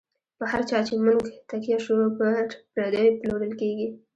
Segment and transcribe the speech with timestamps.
[0.37, 3.87] په هر چا چی مو نږ تکیه شو، پر پردیو پلورل کیږی